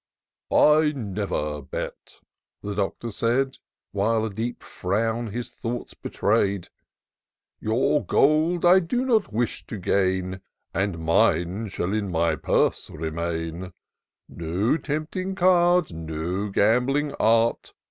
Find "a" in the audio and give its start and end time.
4.25-4.33